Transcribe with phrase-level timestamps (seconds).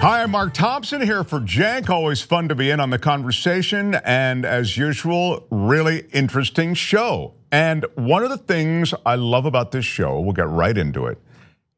[0.00, 1.90] Hi, I'm Mark Thompson here for Cenk.
[1.90, 7.34] Always fun to be in on the conversation, and as usual, really interesting show.
[7.52, 11.18] And one of the things I love about this show, we'll get right into it,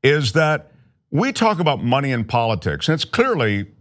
[0.05, 0.71] is that
[1.11, 3.73] we talk about money and politics, and it's clearly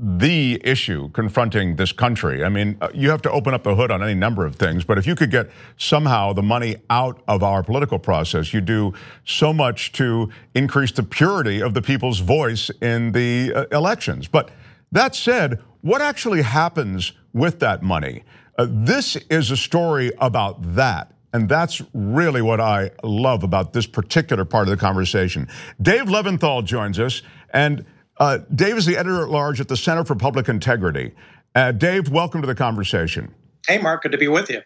[0.00, 2.44] the issue confronting this country.
[2.44, 4.84] I mean, uh, you have to open up the hood on any number of things,
[4.84, 8.94] but if you could get somehow the money out of our political process, you do
[9.24, 14.28] so much to increase the purity of the people's voice in the uh, elections.
[14.28, 14.50] But
[14.92, 18.22] that said, what actually happens with that money?
[18.56, 21.12] Uh, this is a story about that.
[21.32, 25.48] And that's really what I love about this particular part of the conversation.
[25.82, 27.22] Dave Levinthal joins us,
[27.52, 27.84] and
[28.18, 31.12] uh, Dave is the editor at large at the Center for Public Integrity.
[31.54, 33.34] Uh, Dave, welcome to the conversation.
[33.66, 34.62] Hey, Mark, good to be with you.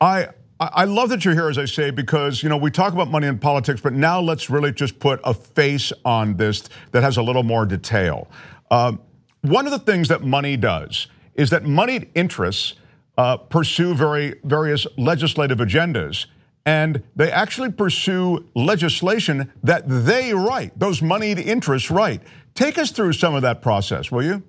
[0.00, 0.28] I
[0.60, 3.26] I love that you're here, as I say, because you know we talk about money
[3.26, 7.22] in politics, but now let's really just put a face on this that has a
[7.22, 8.28] little more detail.
[8.70, 9.00] Um,
[9.42, 12.74] one of the things that money does is that moneyed interests
[13.18, 16.26] uh, pursue very various legislative agendas,
[16.64, 20.78] and they actually pursue legislation that they write.
[20.78, 22.22] Those moneyed interests write.
[22.54, 24.42] Take us through some of that process, will you?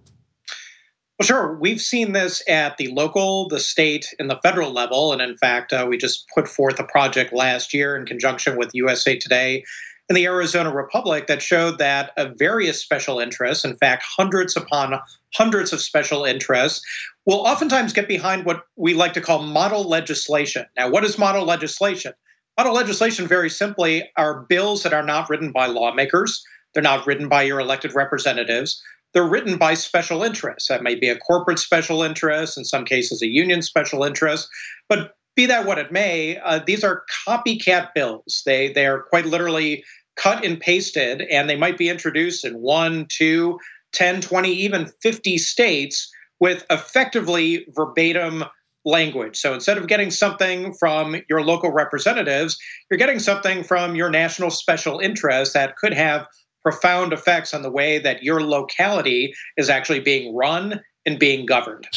[1.18, 1.58] Well, sure.
[1.60, 5.14] We've seen this at the local, the state, and the federal level.
[5.14, 8.72] And in fact, uh, we just put forth a project last year in conjunction with
[8.74, 9.64] USA Today
[10.08, 15.00] and the Arizona Republic that showed that uh, various special interests, in fact, hundreds upon
[15.34, 16.82] hundreds of special interests,
[17.26, 20.66] will oftentimes get behind what we like to call model legislation.
[20.78, 22.14] Now, what is model legislation?
[22.58, 26.44] Model legislation, very simply, are bills that are not written by lawmakers
[26.76, 28.84] they're not written by your elected representatives.
[29.14, 30.68] They're written by special interests.
[30.68, 34.48] That may be a corporate special interest, in some cases, a union special interest.
[34.90, 38.44] But be that what it may, uh, these are copycat bills.
[38.46, 39.84] They, they are quite literally
[40.18, 43.58] cut and pasted, and they might be introduced in one, two,
[43.94, 48.44] 10, 20, even 50 states with effectively verbatim
[48.84, 49.38] language.
[49.38, 52.58] So instead of getting something from your local representatives,
[52.90, 56.28] you're getting something from your national special interest that could have
[56.66, 61.88] profound effects on the way that your locality is actually being run and being governed.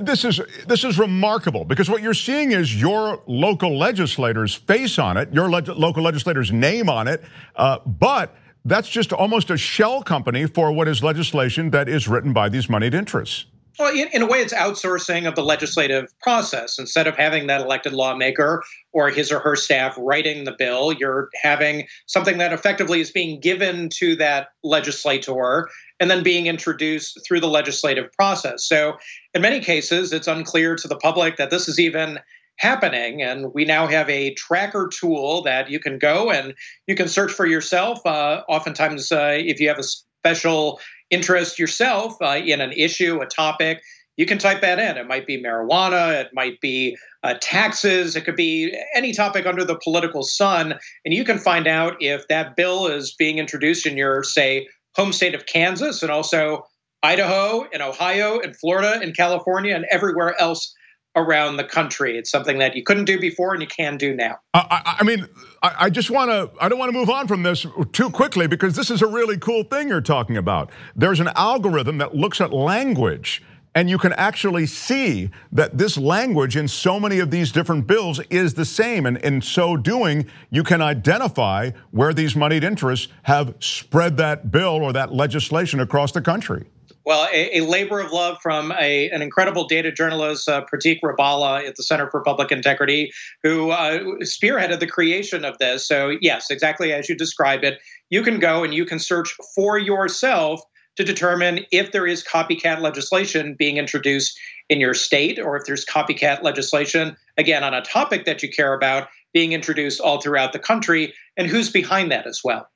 [0.00, 5.16] This is this is remarkable because what you're seeing is your local legislators' face on
[5.16, 7.24] it, your le- local legislator's name on it,
[7.56, 8.36] uh, but
[8.66, 12.68] that's just almost a shell company for what is legislation that is written by these
[12.68, 13.46] moneyed interests.
[13.78, 16.78] Well, in, in, a way, it's outsourcing of the legislative process.
[16.78, 18.62] Instead of having that elected lawmaker
[18.92, 23.40] or his or her staff writing the bill, you're having something that effectively is being
[23.40, 25.68] given to that legislator
[26.00, 28.64] and then being introduced through the legislative process.
[28.66, 28.98] So,
[29.34, 32.18] in many cases, it's unclear to the public that this is even
[32.56, 33.22] happening.
[33.22, 36.54] And we now have a tracker tool that you can go and
[36.86, 38.04] you can search for yourself.
[38.04, 40.80] Uh, oftentimes, uh, if you have a special
[41.12, 43.82] interest yourself uh, in an issue, a topic,
[44.16, 44.96] you can type that in.
[44.96, 49.64] It might be marijuana, it might be uh, taxes, it could be any topic under
[49.64, 50.74] the political sun.
[51.04, 55.12] And you can find out if that bill is being introduced in your, say, home
[55.12, 56.64] state of Kansas and also
[57.02, 60.74] Idaho and Ohio and Florida and California and everywhere else
[61.14, 62.16] around the country.
[62.16, 64.38] It's something that you couldn't do before and you can do now.
[64.54, 65.26] I, I mean,
[65.62, 68.46] I, I just want to, I don't want to move on from this too quickly
[68.46, 70.70] because this is a really cool thing you're talking about.
[70.96, 73.42] There's an algorithm that looks at language.
[73.74, 78.20] And you can actually see that this language in so many of these different bills
[78.28, 79.06] is the same.
[79.06, 84.82] And in so doing, you can identify where these moneyed interests have spread that bill
[84.82, 86.66] or that legislation across the country.
[87.04, 91.66] Well, a, a, labor of love from a, an incredible data journalist, uh, Pratheek Rebala
[91.66, 95.86] at the Center for Public Integrity, who uh, spearheaded the creation of this.
[95.86, 97.80] So, yes, exactly as you describe it,
[98.10, 100.62] you can go and you can search for yourself
[100.96, 105.84] to determine if there is copycat legislation being introduced in your state or if there's
[105.84, 110.58] copycat legislation, again, on a topic that you care about, being introduced all throughout the
[110.58, 112.68] country and who's behind that as well.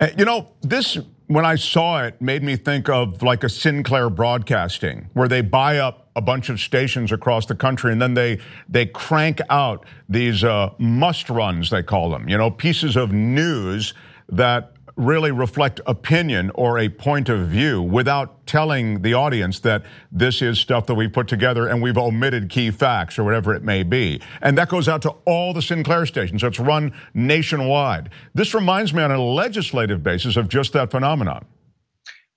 [0.00, 0.96] Uh, you know, this,
[1.28, 5.78] when I saw it, made me think of like a Sinclair Broadcasting, where they buy
[5.78, 10.42] up a bunch of stations across the country and then they they crank out these
[10.42, 13.94] uh, must runs, they call them, you know, pieces of news
[14.28, 20.42] that really reflect opinion or a point of view without telling the audience that this
[20.42, 23.82] is stuff that we put together and we've omitted key facts or whatever it may
[23.82, 24.20] be.
[24.42, 26.40] And that goes out to all the Sinclair stations.
[26.40, 28.10] So it's run nationwide.
[28.34, 31.44] This reminds me on a legislative basis of just that phenomenon.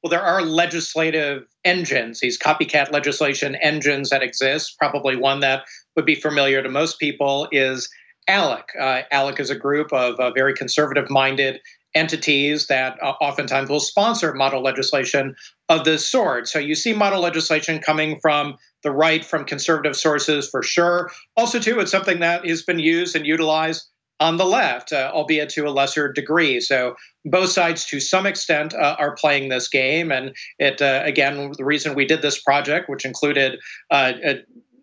[0.04, 4.78] Well, there are legislative engines, these copycat legislation engines that exist.
[4.78, 5.64] Probably one that
[5.96, 7.90] would be familiar to most people is
[8.28, 8.64] ALEC.
[8.80, 11.60] Uh, ALEC is a group of uh, very conservative minded
[11.96, 15.36] entities that uh, oftentimes will sponsor model legislation
[15.70, 16.48] of this sort.
[16.48, 21.12] So you see model legislation coming from the right, from conservative sources for sure.
[21.38, 23.88] Also, too, it's something that has been used and utilized
[24.20, 26.62] on the left, uh, albeit to a lesser degree.
[26.62, 26.96] So
[27.26, 30.12] both sides, to some extent, uh, are playing this game.
[30.12, 33.60] And it, uh, again, the reason we did this project, which included
[33.90, 34.14] uh,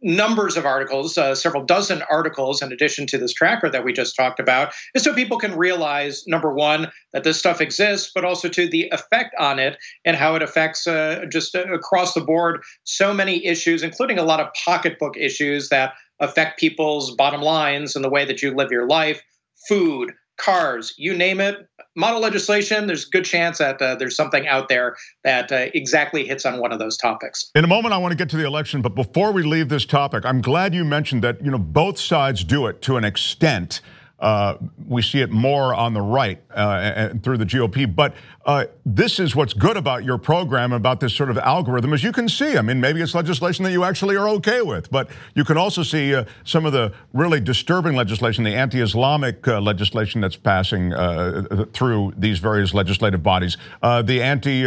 [0.03, 4.17] numbers of articles, uh, several dozen articles, in addition to this tracker that we just
[4.17, 8.49] talked about, is so people can realize number one that this stuff exists, but also
[8.49, 12.63] to the effect on it and how it affects uh, just uh, across the board
[12.85, 18.05] so many issues, including a lot of pocketbook issues that affect people's bottom lines and
[18.05, 19.23] the way that you live your life,
[19.69, 21.69] food, cars, you name it.
[21.97, 26.25] Model legislation, there's a good chance that uh, there's something out there that uh, exactly
[26.25, 27.51] hits on one of those topics.
[27.55, 29.85] In a moment, I want to get to the election, but before we leave this
[29.85, 33.81] topic, I'm glad you mentioned that you know both sides do it to an extent.
[34.21, 34.57] Uh,
[34.89, 37.95] we see it more on the right uh, and through the GOP.
[37.95, 42.03] But uh, this is what's good about your program, about this sort of algorithm, as
[42.03, 42.57] you can see.
[42.57, 45.85] I mean, maybe it's legislation that you actually are okay with, but you can also
[45.85, 51.67] see uh, some of the really disturbing legislation, the anti-Islamic uh, legislation that's passing uh,
[51.73, 53.57] through these various legislative bodies.
[53.83, 54.67] the anti,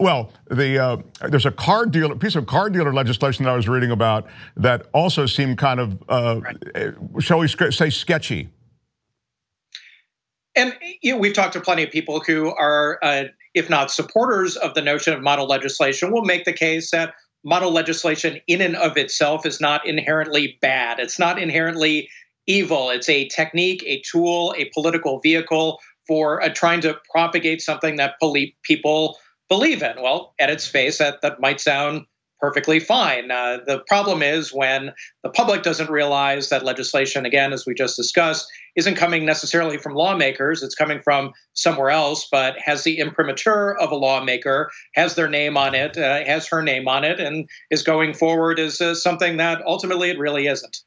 [0.00, 3.92] well, the there's a car dealer, piece of car dealer legislation that I was reading
[3.92, 4.26] about
[4.56, 6.56] that also seemed kind of, right.
[7.20, 8.48] shall we say, sketchy.
[10.56, 13.24] And you know, we've talked to plenty of people who are, uh,
[13.54, 17.14] if not supporters of the notion of model legislation, will make the case that
[17.44, 20.98] model legislation in and of itself is not inherently bad.
[20.98, 22.08] It's not inherently
[22.46, 22.90] evil.
[22.90, 28.14] It's a technique, a tool, a political vehicle for uh, trying to propagate something that
[28.62, 29.18] people
[29.48, 30.02] believe in.
[30.02, 32.06] Well, at its face, that, that might sound
[32.40, 33.30] perfectly fine.
[33.30, 34.92] Uh, the problem is when
[35.22, 39.94] the public doesn't realize that legislation, again, as we just discussed, isn't coming necessarily from
[39.94, 45.28] lawmakers, it's coming from somewhere else, but has the imprimatur of a lawmaker, has their
[45.28, 48.94] name on it, uh, has her name on it, and is going forward as uh,
[48.94, 50.78] something that ultimately it really isn't.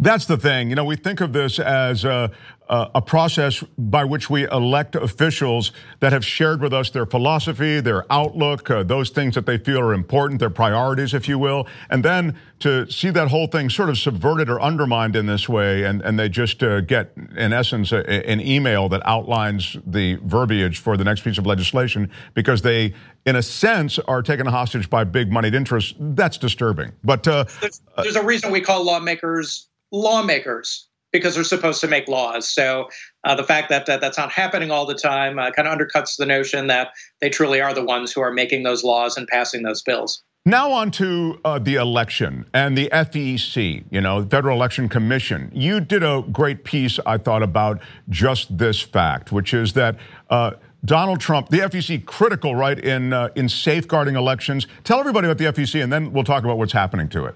[0.00, 0.70] That's the thing.
[0.70, 2.30] You know, we think of this as a,
[2.68, 8.10] a, process by which we elect officials that have shared with us their philosophy, their
[8.12, 11.66] outlook, uh, those things that they feel are important, their priorities, if you will.
[11.88, 15.84] And then to see that whole thing sort of subverted or undermined in this way,
[15.84, 20.78] and, and they just uh, get, in essence, a, an email that outlines the verbiage
[20.78, 22.92] for the next piece of legislation because they,
[23.24, 26.92] in a sense, are taken hostage by big moneyed interests, that's disturbing.
[27.04, 32.08] But uh, there's, there's a reason we call lawmakers lawmakers because they're supposed to make
[32.08, 32.48] laws.
[32.48, 32.88] So
[33.24, 36.16] uh, the fact that, that that's not happening all the time uh, kind of undercuts
[36.16, 36.90] the notion that
[37.20, 40.22] they truly are the ones who are making those laws and passing those bills.
[40.44, 45.50] Now on to uh, the election and the FEC, you know, Federal Election Commission.
[45.52, 49.96] You did a great piece, I thought, about just this fact, which is that
[50.30, 50.52] uh,
[50.84, 54.66] Donald Trump, the FEC, critical, right, in uh, in safeguarding elections.
[54.84, 57.34] Tell everybody about the FEC, and then we'll talk about what's happening to it.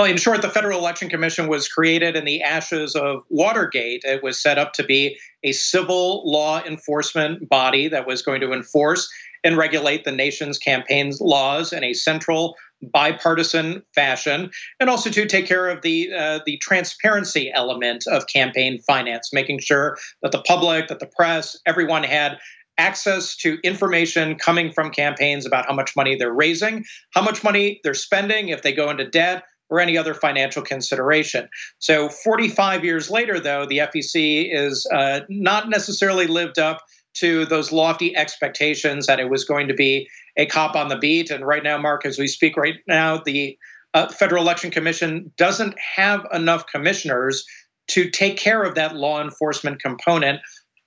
[0.00, 4.00] Well, in short, the Federal Election Commission was created in the ashes of Watergate.
[4.02, 8.54] It was set up to be a civil law enforcement body that was going to
[8.54, 9.10] enforce
[9.44, 14.50] and regulate the nation's campaign laws in a central bipartisan fashion,
[14.80, 19.58] and also to take care of the uh, the transparency element of campaign finance, making
[19.58, 22.38] sure that the public, that the press, everyone had
[22.78, 27.82] access to information coming from campaigns about how much money they're raising, how much money
[27.84, 31.48] they're spending, if they go into debt, or any other financial consideration.
[31.78, 36.82] So, 45 years later, though, the FEC is uh, not necessarily lived up
[37.14, 41.30] to those lofty expectations that it was going to be a cop on the beat.
[41.30, 43.58] And right now, Mark, as we speak right now, the
[43.94, 47.44] uh, Federal Election Commission doesn't have enough commissioners
[47.88, 50.40] to take care of that law enforcement component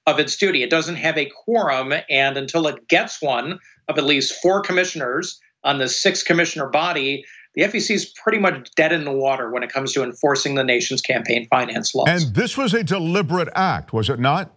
[0.06, 0.64] of its duty.
[0.64, 5.40] It doesn't have a quorum, and until it gets one of at least four commissioners
[5.64, 7.26] on the six commissioner body,
[7.56, 10.64] the FEC is pretty much dead in the water when it comes to enforcing the
[10.64, 12.08] nation's campaign finance laws.
[12.10, 14.54] And this was a deliberate act, was it not?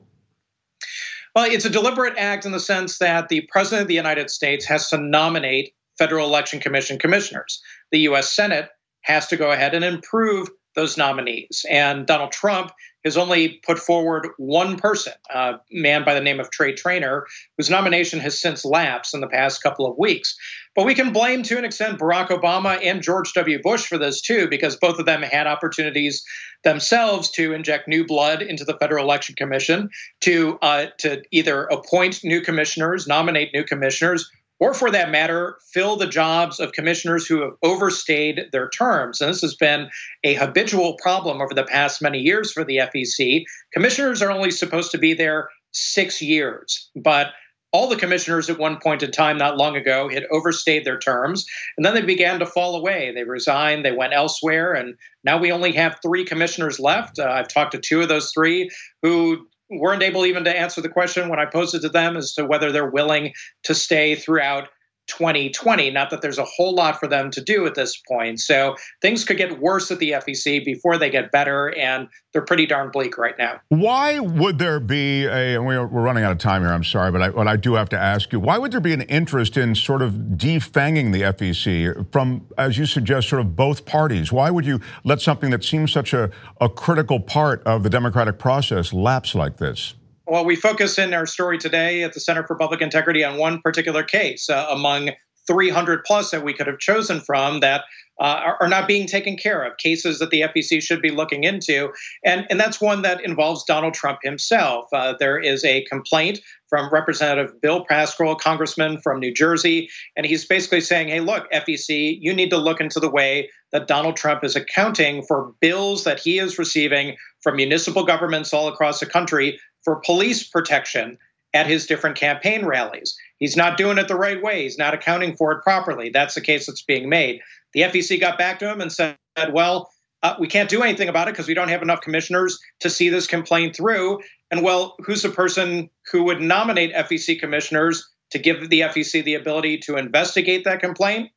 [1.34, 4.64] Well, it's a deliberate act in the sense that the President of the United States
[4.66, 7.60] has to nominate Federal Election Commission commissioners.
[7.90, 8.34] The U.S.
[8.34, 8.70] Senate
[9.02, 11.64] has to go ahead and improve those nominees.
[11.70, 12.72] And Donald Trump
[13.06, 17.70] has only put forward one person, a man by the name of Trey Trainor, whose
[17.70, 20.36] nomination has since lapsed in the past couple of weeks.
[20.74, 23.62] But we can blame to an extent Barack Obama and George W.
[23.62, 26.24] Bush for this too, because both of them had opportunities
[26.64, 29.88] themselves to inject new blood into the Federal Election Commission,
[30.22, 35.96] to uh, to either appoint new commissioners, nominate new commissioners, or for that matter, fill
[35.96, 39.20] the jobs of commissioners who have overstayed their terms.
[39.20, 39.88] And this has been
[40.24, 43.44] a habitual problem over the past many years for the FEC.
[43.72, 46.90] Commissioners are only supposed to be there six years.
[46.96, 47.28] But
[47.72, 51.44] all the commissioners at one point in time, not long ago, had overstayed their terms,
[51.76, 53.12] and then they began to fall away.
[53.14, 54.94] They resigned, they went elsewhere, and
[55.24, 57.18] now we only have three commissioners left.
[57.18, 58.70] Uh, I've talked to two of those three
[59.02, 62.34] who weren't able even to answer the question when I posed it to them as
[62.34, 63.32] to whether they're willing
[63.64, 64.68] to stay throughout
[65.06, 65.90] 2020.
[65.90, 68.40] Not that there's a whole lot for them to do at this point.
[68.40, 72.66] So things could get worse at the FEC before they get better, and they're pretty
[72.66, 73.60] darn bleak right now.
[73.68, 77.28] Why would there be a, we're running out of time here, I'm sorry, but I,
[77.30, 80.02] but I do have to ask you, why would there be an interest in sort
[80.02, 84.32] of defanging the FEC from, as you suggest, sort of both parties?
[84.32, 88.38] Why would you let something that seems such a, a critical part of the democratic
[88.38, 89.94] process lapse like this?
[90.28, 93.60] Well, we focus in our story today at the Center for Public Integrity on one
[93.60, 95.10] particular case uh, among
[95.46, 97.84] 300 plus that we could have chosen from that
[98.18, 101.44] uh, are, are, not being taken care of, cases that the FEC should be looking
[101.44, 101.92] into.
[102.24, 104.86] And, and that's one that involves Donald Trump himself.
[104.90, 110.46] Uh, there is a complaint from Representative Bill Pascrell, congressman from New Jersey, and he's
[110.46, 114.42] basically saying, hey, look, FEC, you need to look into the way that Donald Trump
[114.44, 119.60] is accounting for bills that he is receiving from municipal governments all across the country
[119.84, 121.18] for police protection
[121.54, 123.16] at his different campaign rallies.
[123.38, 124.62] He's not doing it the right way.
[124.62, 126.10] He's not accounting for it properly.
[126.10, 127.40] That's the case that's being made.
[127.74, 129.16] The FEC got back to him and said,
[129.52, 129.90] well,
[130.22, 133.08] uh, we can't do anything about it because we don't have enough commissioners to see
[133.08, 134.20] this complaint through.
[134.50, 139.34] And well, who's the person who would nominate FEC commissioners to give the FEC the
[139.34, 141.30] ability to investigate that complaint?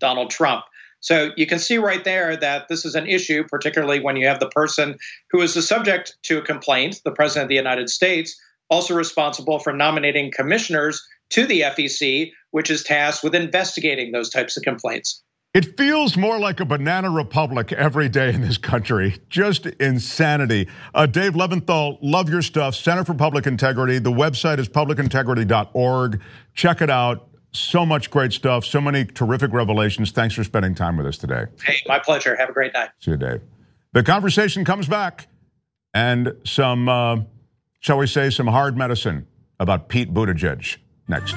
[0.00, 0.64] Donald Trump.
[1.00, 4.40] So you can see right there that this is an issue, particularly when you have
[4.40, 4.96] the person
[5.30, 8.34] who is the subject to a complaint, the President of the United States,
[8.70, 14.56] also responsible for nominating commissioners to the FEC, which is tasked with investigating those types
[14.56, 15.22] of complaints.
[15.52, 19.18] It feels more like a banana republic every day in this country.
[19.28, 20.68] Just insanity.
[20.94, 22.74] Uh, Dave Levinthal, love your stuff.
[22.74, 23.98] Center for Public Integrity.
[23.98, 26.20] The website is publicintegrity.org.
[26.54, 27.28] Check it out.
[27.52, 30.10] So much great stuff, so many terrific revelations.
[30.10, 31.46] Thanks for spending time with us today.
[31.64, 32.34] Hey, my pleasure.
[32.34, 32.90] Have a great night.
[32.98, 33.42] See you, Dave.
[33.92, 35.28] The conversation comes back,
[35.92, 37.18] and some, uh,
[37.78, 39.28] shall we say, some hard medicine
[39.60, 41.34] about Pete Buttigieg next.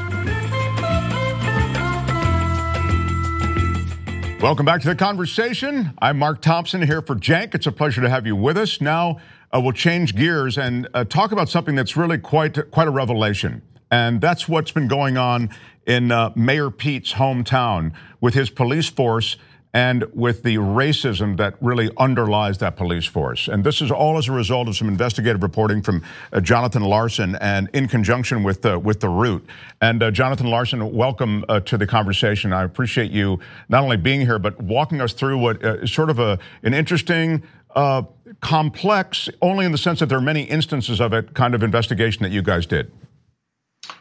[4.41, 5.93] Welcome back to the conversation.
[5.99, 7.55] I'm Mark Thompson here for Cenk.
[7.55, 8.79] It's a pleasure to have you with us.
[8.79, 9.19] Now
[9.51, 13.63] uh, we'll change gears and uh, talk about something that's really quite quite a revelation,
[13.89, 15.49] and that's what's been going on
[15.87, 19.37] in uh, Mayor Pete's hometown with his police force
[19.73, 23.47] and with the racism that really underlies that police force.
[23.47, 27.35] And this is all as a result of some investigative reporting from uh, Jonathan Larsen
[27.35, 29.45] and in conjunction with, uh, with The Root.
[29.81, 32.53] And uh, Jonathan Larsen, welcome uh, to the conversation.
[32.53, 36.19] I appreciate you not only being here, but walking us through what is sort of
[36.19, 37.43] a, an interesting,
[38.41, 42.23] complex, only in the sense that there are many instances of it, kind of investigation
[42.23, 42.91] that you guys did.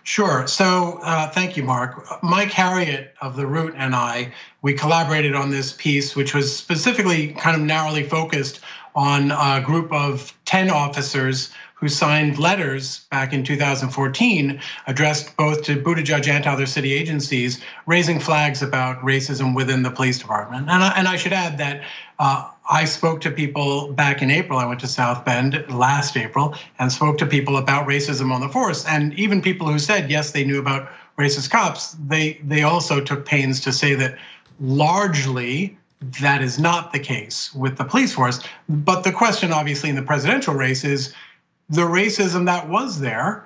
[0.06, 0.46] Sure.
[0.46, 2.22] So uh, thank you, Mark.
[2.22, 4.32] Mike Harriot of The Root and I,
[4.62, 8.60] we collaborated on this piece, which was specifically kind of narrowly focused
[8.94, 15.76] on a group of 10 officers who signed letters back in 2014 addressed both to
[15.76, 20.70] Buttigieg and to other city agencies, raising flags about racism within the police department.
[20.70, 21.82] And I, and I should add that
[22.18, 24.58] uh, I spoke to people back in April.
[24.58, 28.48] I went to South Bend last April and spoke to people about racism on the
[28.48, 28.86] force.
[28.86, 33.26] And even people who said, yes, they knew about racist cops, they, they also took
[33.26, 34.16] pains to say that
[34.60, 35.76] largely
[36.22, 38.40] that is not the case with the police force.
[38.68, 41.14] But the question, obviously, in the presidential race is
[41.68, 43.44] the racism that was there,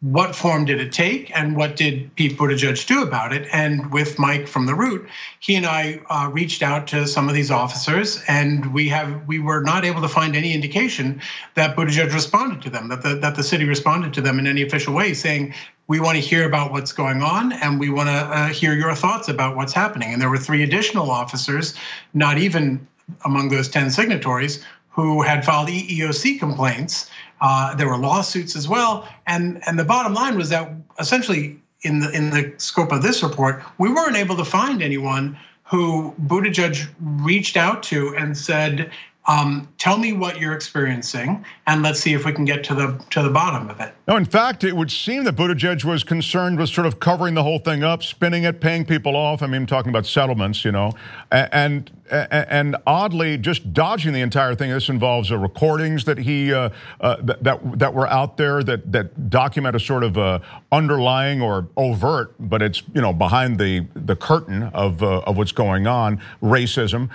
[0.00, 3.46] what form did it take and what did Pete Buttigieg do about it?
[3.52, 5.06] And with Mike from the Root,
[5.40, 9.38] he and I uh, reached out to some of these officers, and we have we
[9.40, 11.20] were not able to find any indication
[11.54, 14.62] that Buttigieg responded to them, that the that the city responded to them in any
[14.62, 15.52] official way, saying
[15.86, 18.94] we want to hear about what's going on and we want to uh, hear your
[18.94, 20.12] thoughts about what's happening.
[20.12, 21.74] And there were three additional officers,
[22.14, 22.86] not even
[23.24, 29.08] among those 10 signatories, who had filed EEOC complaints uh, there were lawsuits as well,
[29.26, 33.22] and and the bottom line was that essentially in the in the scope of this
[33.22, 38.90] report, we weren't able to find anyone who Buttigieg reached out to and said,
[39.26, 43.04] um, tell me what you're experiencing, and let's see if we can get to the
[43.10, 43.94] to the bottom of it.
[44.10, 47.44] No, in fact, it would seem that Buttigieg was concerned with sort of covering the
[47.44, 49.40] whole thing up, spinning it, paying people off.
[49.40, 50.90] I mean, I'm talking about settlements, you know,
[51.30, 54.70] and and oddly just dodging the entire thing.
[54.70, 59.30] This involves uh, recordings that he uh, uh, that that were out there that that
[59.30, 60.40] document a sort of uh,
[60.72, 65.52] underlying or overt, but it's you know behind the the curtain of uh, of what's
[65.52, 67.10] going on, racism,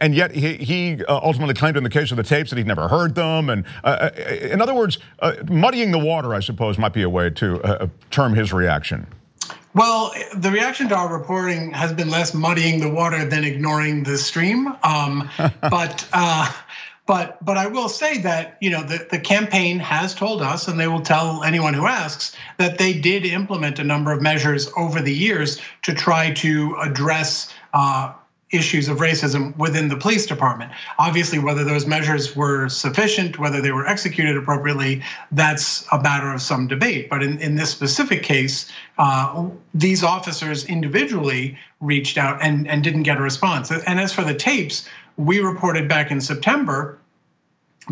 [0.00, 2.88] and yet he he ultimately claimed in the case of the tapes that he'd never
[2.88, 3.64] heard them, and
[4.50, 4.98] in other words,
[5.48, 9.06] muddying the water I suppose, might be a way to uh, term his reaction.
[9.74, 14.18] Well, the reaction to our reporting has been less muddying the water than ignoring the
[14.18, 14.68] stream.
[14.82, 15.30] Um,
[15.62, 16.52] but uh,
[17.06, 20.78] but but I will say that you know the, the campaign has told us, and
[20.78, 25.00] they will tell anyone who asks, that they did implement a number of measures over
[25.00, 28.12] the years to try to address uh,
[28.52, 30.70] issues of racism within the police department.
[30.98, 36.40] Obviously, whether those measures were sufficient, whether they were executed appropriately, that's a matter of
[36.40, 37.08] some debate.
[37.08, 43.02] But in, in this specific case, uh, these officers individually reached out and, and didn't
[43.02, 43.70] get a response.
[43.70, 46.98] And as for the tapes, we reported back in September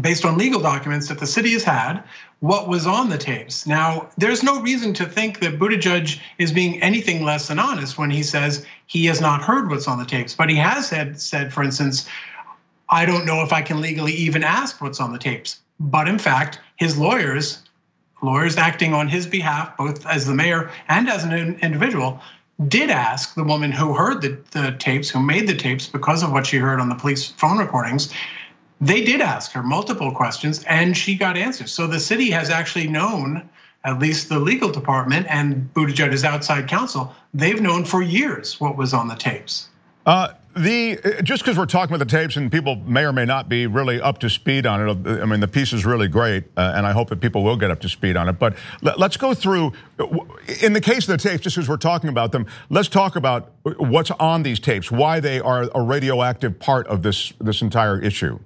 [0.00, 2.02] based on legal documents that the city has had,
[2.40, 3.66] what was on the tapes.
[3.66, 8.11] Now, there's no reason to think that Buttigieg is being anything less than honest when
[8.11, 10.35] he says he has not heard what's on the tapes.
[10.35, 12.09] But he has said, said for instance,
[12.88, 15.61] I don't know if I can legally even ask what's on the tapes.
[15.80, 17.62] But in fact, his lawyers,
[18.23, 22.20] lawyers acting on his behalf, both as the mayor and as an individual,
[22.68, 26.30] did ask the woman who heard the, the tapes, who made the tapes because of
[26.30, 28.12] what she heard on the police phone recordings,
[28.80, 31.72] they did ask her multiple questions and she got answers.
[31.72, 33.49] So the city has actually known,
[33.84, 38.94] at least the legal department and Buttigieg's outside counsel, they've known for years what was
[38.94, 39.68] on the tapes.
[40.06, 43.49] Uh, the just because we're talking about the tapes and people may or may not
[43.49, 45.22] be really up to speed on it.
[45.22, 47.70] I mean, the piece is really great, uh, and I hope that people will get
[47.70, 48.32] up to speed on it.
[48.32, 49.72] But let, us go through.
[50.60, 53.52] In the case of the tapes, just as we're talking about them, let's talk about
[53.62, 58.40] what's on these tapes, why they are a radioactive part of this this entire issue.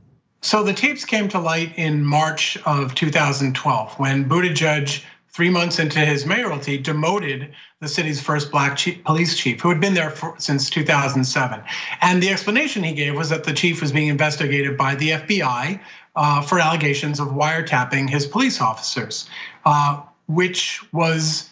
[0.45, 6.01] So the tapes came to light in March of 2012 when Buttigieg, three months into
[6.01, 10.35] his mayoralty, demoted the city's first black chief, police chief, who had been there for,
[10.37, 11.63] since 2007.
[12.03, 15.81] And the explanation he gave was that the chief was being investigated by the FBI
[16.15, 19.27] uh, for allegations of wiretapping his police officers,
[19.65, 21.49] uh, which was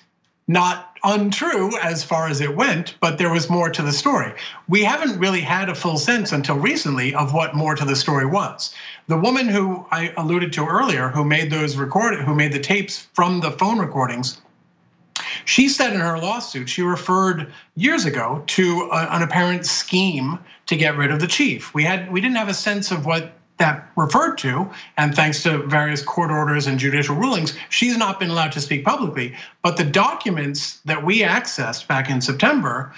[0.49, 4.33] not untrue as far as it went, but there was more to the story.
[4.69, 8.27] We haven't really had a full sense until recently of what more to the story
[8.27, 8.75] was.
[9.09, 13.09] The woman who I alluded to earlier, who made those record, who made the tapes
[13.15, 14.41] from the phone recordings,
[15.45, 20.97] she said in her lawsuit, she referred years ago to an apparent scheme to get
[20.97, 21.75] rid of the chief.
[21.75, 25.59] We had we didn't have a sense of what that referred to, and thanks to
[25.67, 29.35] various court orders and judicial rulings, she's not been allowed to speak publicly.
[29.63, 32.93] But the documents that we accessed back in September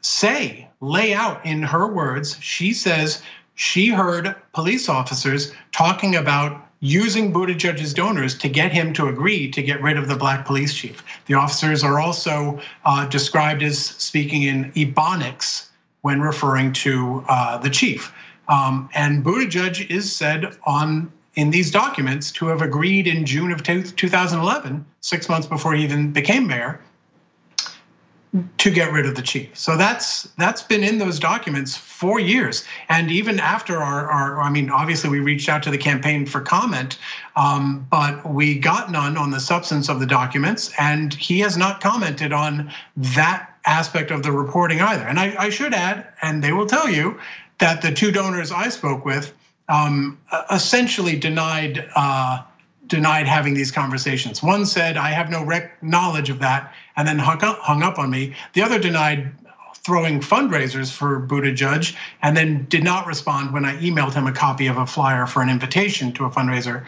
[0.00, 3.22] say, lay out in her words, she says
[3.54, 9.62] she heard police officers talking about using Buttigieg's donors to get him to agree to
[9.62, 11.02] get rid of the black police chief.
[11.26, 15.68] The officers are also uh, described as speaking in Ebonics
[16.02, 18.12] when referring to uh, the chief.
[18.48, 23.62] Um, and Buttigieg is said on in these documents to have agreed in June of
[23.62, 26.80] 2011, six months before he even became mayor,
[28.58, 29.56] to get rid of the chief.
[29.56, 32.64] So that's that's been in those documents for years.
[32.88, 36.40] And even after our, our I mean, obviously we reached out to the campaign for
[36.40, 36.98] comment,
[37.36, 41.80] um, but we got none on the substance of the documents, and he has not
[41.80, 45.06] commented on that aspect of the reporting either.
[45.06, 47.18] And I, I should add, and they will tell you
[47.58, 49.32] that the two donors I spoke with
[49.68, 50.18] um,
[50.50, 52.42] essentially denied uh,
[52.86, 54.42] denied having these conversations.
[54.42, 57.98] One said, "I have no rec- knowledge of that," and then hung up, hung up
[57.98, 58.34] on me.
[58.52, 59.32] The other denied
[59.84, 64.66] throwing fundraisers for Buttigieg, and then did not respond when I emailed him a copy
[64.66, 66.84] of a flyer for an invitation to a fundraiser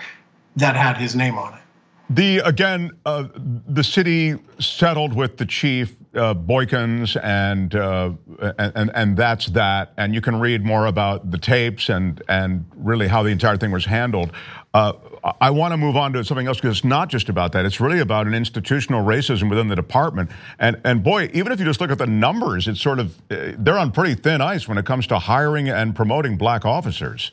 [0.57, 1.61] that had his name on it.
[2.09, 8.13] The again, uh, the city settled with the chief uh, Boykins, and, uh,
[8.59, 9.93] and and that's that.
[9.97, 13.73] And you can read more about the tapes and and really how the entire thing
[13.73, 14.31] was handled.
[14.73, 14.93] Uh,
[15.41, 17.65] I want to move on to something else because it's not just about that.
[17.65, 20.31] It's really about an institutional racism within the department.
[20.59, 23.53] And and boy, even if you just look at the numbers, it's sort of uh,
[23.59, 27.33] they're on pretty thin ice when it comes to hiring and promoting black officers.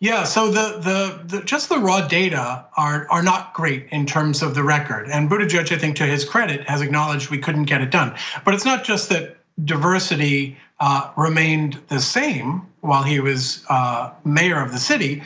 [0.00, 4.42] Yeah, so the, the, the just the raw data are are not great in terms
[4.42, 5.08] of the record.
[5.08, 8.14] And Buttigieg, I think, to his credit, has acknowledged we couldn't get it done.
[8.44, 14.62] But it's not just that diversity uh, remained the same while he was uh, mayor
[14.62, 15.22] of the city.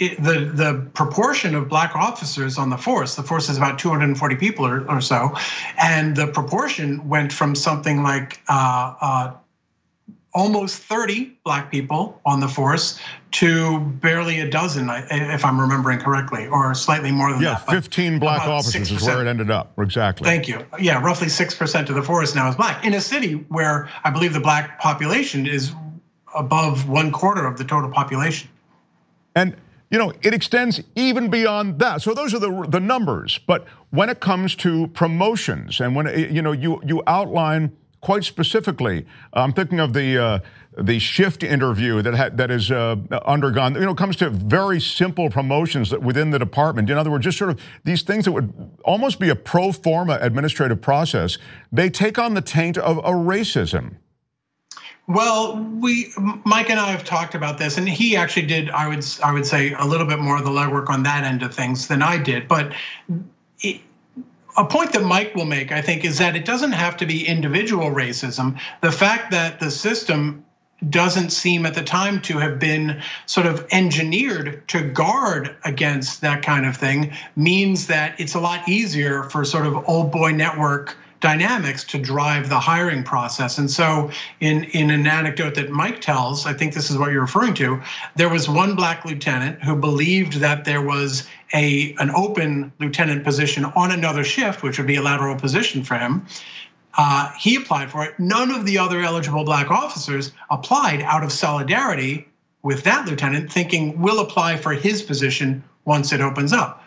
[0.00, 4.36] It, the the proportion of black officers on the force, the force is about 240
[4.36, 5.34] people or, or so,
[5.76, 9.34] and the proportion went from something like uh, uh
[10.34, 16.46] almost 30 black people on the force to barely a dozen, if I'm remembering correctly,
[16.46, 17.64] or slightly more than yeah, that.
[17.66, 18.96] Yeah, 15 black officers 6%.
[18.96, 19.72] is where it ended up.
[19.78, 20.26] Exactly.
[20.26, 20.64] Thank you.
[20.78, 24.32] Yeah, roughly 6% of the force now is black in a city where I believe
[24.32, 25.72] the black population is
[26.34, 28.48] above one quarter of the total population.
[29.34, 29.56] And
[29.90, 32.02] you know, it extends even beyond that.
[32.02, 33.38] So those are the the numbers.
[33.38, 39.06] But when it comes to promotions, and when you know you you outline quite specifically,
[39.32, 40.18] I'm thinking of the.
[40.18, 40.38] Uh,
[40.80, 42.94] the shift interview that ha- that is uh,
[43.26, 46.88] undergone, you know, comes to very simple promotions that within the department.
[46.88, 48.52] In other words, just sort of these things that would
[48.84, 51.36] almost be a pro forma administrative process,
[51.72, 53.96] they take on the taint of a racism.
[55.08, 56.12] Well, we
[56.44, 58.68] Mike and I have talked about this, and he actually did.
[58.70, 61.42] I would I would say a little bit more of the legwork on that end
[61.42, 62.46] of things than I did.
[62.46, 62.74] But
[63.60, 63.80] it,
[64.58, 67.26] a point that Mike will make, I think, is that it doesn't have to be
[67.26, 68.60] individual racism.
[68.82, 70.44] The fact that the system
[70.90, 76.42] doesn't seem at the time to have been sort of engineered to guard against that
[76.42, 80.96] kind of thing means that it's a lot easier for sort of old boy network
[81.20, 83.58] dynamics to drive the hiring process.
[83.58, 87.22] And so, in, in an anecdote that Mike tells, I think this is what you're
[87.22, 87.80] referring to,
[88.16, 93.64] there was one black lieutenant who believed that there was a, an open lieutenant position
[93.64, 96.26] on another shift, which would be a lateral position for him.
[96.96, 98.18] Uh, he applied for it.
[98.18, 102.28] None of the other eligible black officers applied out of solidarity
[102.62, 106.82] with that lieutenant, thinking we'll apply for his position once it opens up.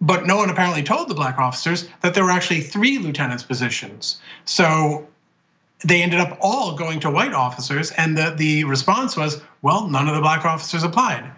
[0.00, 4.20] But no one apparently told the black officers that there were actually three lieutenants' positions.
[4.44, 5.06] So
[5.84, 10.08] they ended up all going to white officers, and the, the response was, well, none
[10.08, 11.30] of the black officers applied.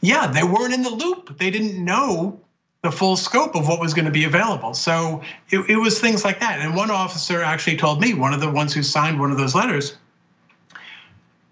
[0.00, 1.38] Yeah, they weren't in the loop.
[1.38, 2.40] They didn't know
[2.82, 4.72] the full scope of what was going to be available.
[4.72, 6.60] So it, it was things like that.
[6.60, 9.54] And one officer actually told me, one of the ones who signed one of those
[9.54, 9.96] letters,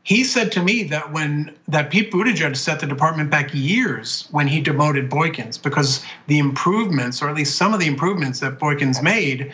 [0.07, 4.47] he said to me that when that Pete Buttigieg set the department back years when
[4.47, 9.03] he demoted Boykins because the improvements, or at least some of the improvements that Boykins
[9.03, 9.51] made,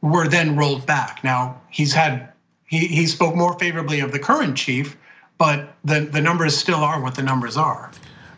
[0.00, 1.22] were then rolled back.
[1.22, 2.32] Now he's had
[2.66, 4.96] he he spoke more favorably of the current chief,
[5.38, 7.92] but the the numbers still are what the numbers are.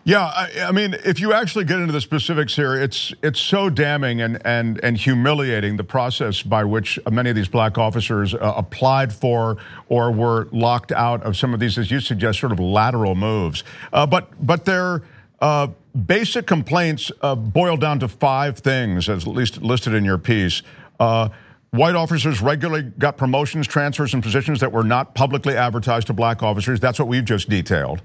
[0.06, 3.68] Yeah, I, I, mean, if you actually get into the specifics here, it's it's so
[3.68, 8.54] damning and and and humiliating the process by which many of these black officers uh,
[8.56, 9.56] applied for
[9.88, 13.64] or were locked out of some of these, as you suggest, sort of lateral moves.
[13.92, 15.02] Uh, but but their
[15.40, 15.66] uh,
[16.06, 20.62] basic complaints uh, boil down to five things, as at least listed in your piece.
[21.00, 21.30] Uh,
[21.70, 26.44] white officers regularly got promotions, transfers, and positions that were not publicly advertised to black
[26.44, 26.78] officers.
[26.78, 28.02] That's what we've just detailed.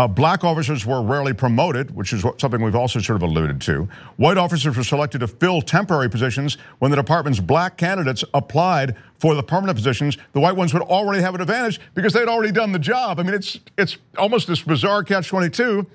[0.00, 3.86] Uh, black officers were rarely promoted, which is something we've also sort of alluded to.
[4.16, 9.34] White officers were selected to fill temporary positions when the department's black candidates applied for
[9.34, 10.16] the permanent positions.
[10.32, 13.20] The white ones would already have an advantage because they'd already done the job.
[13.20, 15.86] I mean, it's it's almost this bizarre catch twenty two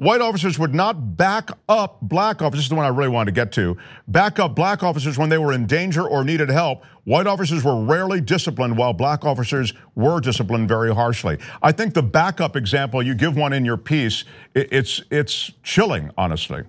[0.00, 3.34] White officers would not back up black officers, this is the one I really wanted
[3.34, 3.76] to get to,
[4.08, 6.84] back up black officers when they were in danger or needed help.
[7.04, 11.36] White officers were rarely disciplined while black officers were disciplined very harshly.
[11.62, 16.62] I think the backup example, you give one in your piece, it's, it's chilling, honestly.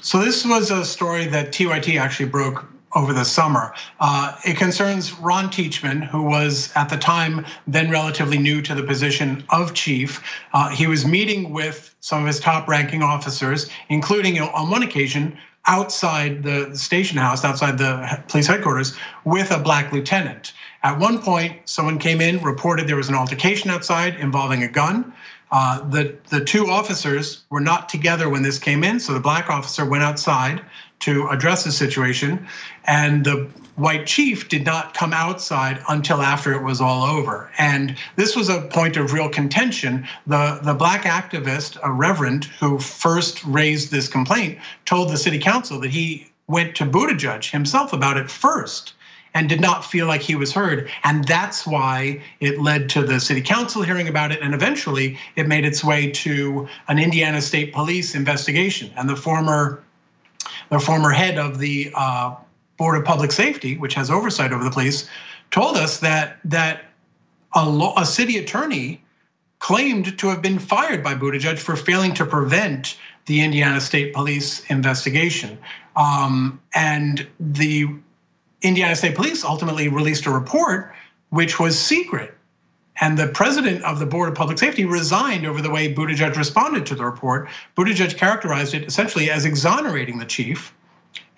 [0.00, 3.74] So this was a story that TYT actually broke over the summer.
[4.00, 8.82] Uh, it concerns Ron Teachman, who was at the time then relatively new to the
[8.82, 10.22] position of chief.
[10.52, 15.36] Uh, he was meeting with some of his top ranking officers, including on one occasion
[15.66, 20.52] outside the station house, outside the police headquarters, with a black lieutenant.
[20.82, 25.12] At one point, someone came in, reported there was an altercation outside involving a gun.
[25.50, 29.48] Uh, the the two officers were not together when this came in, so the black
[29.48, 30.62] officer went outside
[31.00, 32.46] to address the situation.
[32.84, 37.50] And the white chief did not come outside until after it was all over.
[37.58, 40.06] And this was a point of real contention.
[40.26, 45.78] The, the black activist, a reverend who first raised this complaint, told the city council
[45.80, 48.94] that he went to Buttigieg himself about it first
[49.38, 50.90] and did not feel like he was heard.
[51.04, 54.40] And that's why it led to the city council hearing about it.
[54.42, 58.90] And eventually it made its way to an Indiana State Police investigation.
[58.96, 59.84] And the former
[60.70, 62.34] the former head of the uh,
[62.78, 65.08] Board of Public Safety, which has oversight over the police,
[65.52, 66.86] told us that that
[67.54, 69.00] a, lo- a city attorney
[69.60, 74.64] claimed to have been fired by Buttigieg for failing to prevent the Indiana State Police
[74.68, 75.58] investigation.
[75.94, 77.86] Um, and the
[78.62, 80.92] Indiana State Police ultimately released a report
[81.30, 82.34] which was secret
[83.00, 86.86] and the president of the Board of Public Safety resigned over the way Buttigieg responded
[86.86, 87.48] to the report.
[87.76, 90.74] Buttigieg characterized it essentially as exonerating the chief.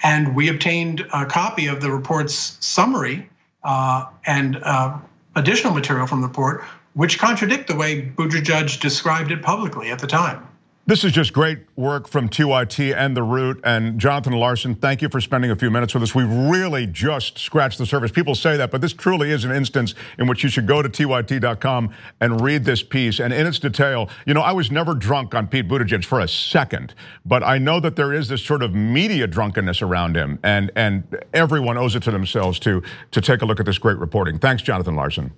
[0.02, 3.28] And we obtained a copy of the report's summary
[3.62, 4.96] uh, and uh,
[5.36, 10.06] additional material from the report, which contradict the way Buttigieg described it publicly at the
[10.06, 10.46] time.
[10.90, 13.60] This is just great work from TYT and The Root.
[13.62, 16.16] And Jonathan Larsen, thank you for spending a few minutes with us.
[16.16, 18.10] We've really just scratched the surface.
[18.10, 20.88] People say that, but this truly is an instance in which you should go to
[20.88, 23.20] TYT.com and read this piece.
[23.20, 26.26] And in its detail, you know, I was never drunk on Pete Buttigieg for a
[26.26, 26.92] second,
[27.24, 31.04] but I know that there is this sort of media drunkenness around him, and, and
[31.32, 34.40] everyone owes it to themselves to, to take a look at this great reporting.
[34.40, 35.30] Thanks, Jonathan Larsen.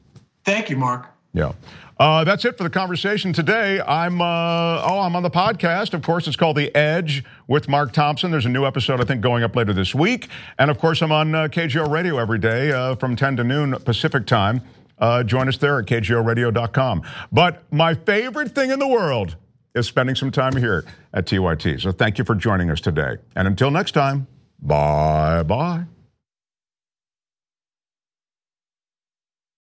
[0.47, 1.12] Thank you, Mark.
[1.33, 1.53] Yeah.
[1.99, 3.81] Uh, that's it for the conversation today.
[3.81, 5.95] I'm uh, oh, I'm on the podcast.
[5.95, 8.31] Of course, it's called The Edge with Mark Thompson.
[8.31, 11.13] There's a new episode I think going up later this week, and of course, I'm
[11.13, 14.63] on uh, KGO Radio every day uh, from 10 to noon Pacific time.
[14.99, 17.03] Uh, join us there at kgoradio.com.
[17.31, 19.37] But my favorite thing in the world
[19.75, 21.81] is spending some time here at TYT.
[21.81, 24.27] So thank you for joining us today, and until next time,
[24.61, 25.85] bye bye.